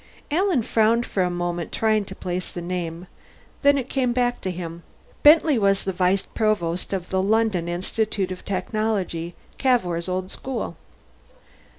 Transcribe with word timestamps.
Alan 0.31 0.63
frowned 0.63 1.05
for 1.05 1.21
a 1.21 1.29
moment, 1.29 1.71
trying 1.71 2.03
to 2.05 2.15
place 2.15 2.49
the 2.49 2.59
name. 2.59 3.05
Then 3.61 3.77
it 3.77 3.87
came 3.87 4.13
back 4.13 4.41
to 4.41 4.49
him 4.49 4.81
Bentley 5.21 5.59
was 5.59 5.83
the 5.83 5.93
vice 5.93 6.23
provost 6.23 6.91
of 6.91 7.09
the 7.11 7.21
London 7.21 7.67
Institute 7.67 8.31
of 8.31 8.43
Technology, 8.43 9.35
Cavour's 9.59 10.09
old 10.09 10.31
school. 10.31 10.75